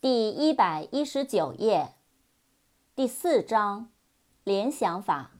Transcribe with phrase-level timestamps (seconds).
[0.00, 1.94] 第一百一十九页，
[2.94, 3.90] 第四章，
[4.44, 5.32] 联想法。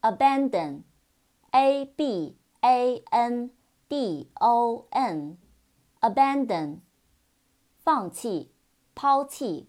[0.00, 3.50] abandon，a b a n
[3.86, 6.78] d o n，abandon，
[7.76, 8.54] 放弃，
[8.94, 9.68] 抛弃。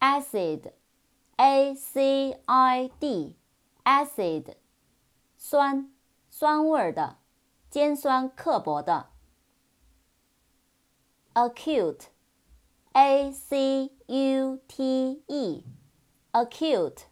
[0.00, 4.56] acid，a c i d，acid，
[5.36, 5.92] 酸，
[6.30, 7.18] 酸味的，
[7.68, 9.11] 尖酸刻薄的。
[11.34, 12.08] Acute,
[12.94, 15.64] a c u t e,
[16.32, 17.04] acute，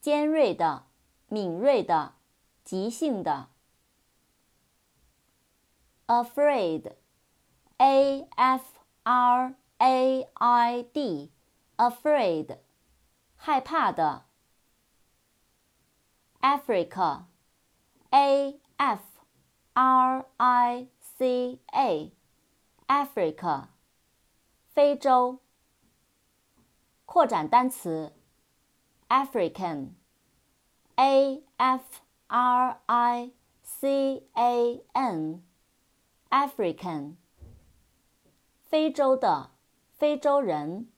[0.00, 0.84] 尖锐的、
[1.28, 2.14] 敏锐的、
[2.64, 3.52] 急性的。
[6.12, 6.92] afraid,
[7.78, 8.64] a f
[9.04, 11.30] r a i d,
[11.76, 12.58] afraid，
[13.36, 14.24] 害怕的。
[16.40, 17.24] Africa,
[18.10, 19.00] a f
[19.74, 22.12] r i c a。
[22.86, 23.68] Africa，
[24.68, 25.38] 非洲。
[27.04, 28.12] 扩展单词
[29.08, 29.92] ，African，A
[31.56, 35.44] F R I C A N，African，
[38.62, 39.50] 非洲的，
[39.98, 40.88] 非洲人。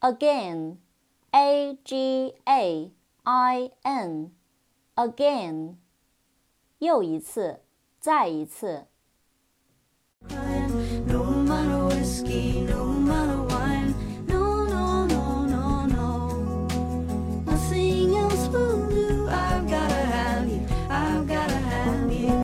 [0.00, 5.76] Again，A G A I N，Again，
[6.78, 7.62] 又一次。
[8.00, 8.86] 再一次。